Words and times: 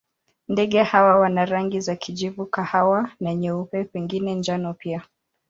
Ndege 0.47 0.83
hawa 0.83 1.19
wana 1.19 1.45
rangi 1.45 1.79
za 1.79 1.95
kijivu, 1.95 2.45
kahawa 2.45 3.11
na 3.19 3.33
nyeupe, 3.35 3.83
pengine 3.83 4.35
njano 4.35 4.73
pia. 4.73 5.01